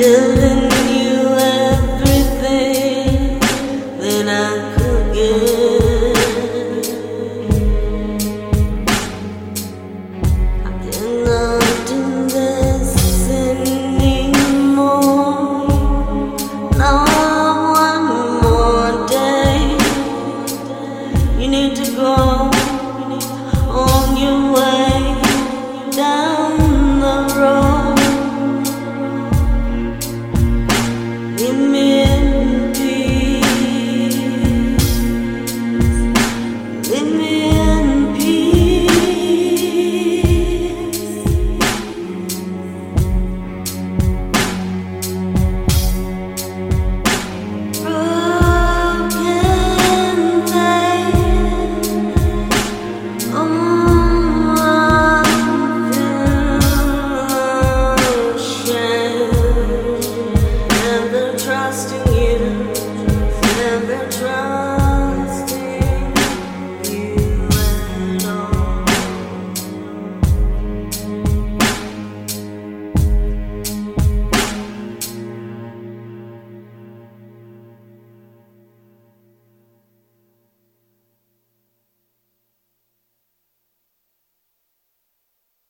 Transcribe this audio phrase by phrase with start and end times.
[0.00, 0.69] given